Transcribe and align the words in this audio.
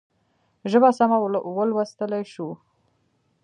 ژبه 0.71 0.89
سمه 0.97 1.17
ولوستلای 1.59 2.23
شو. 2.33 2.47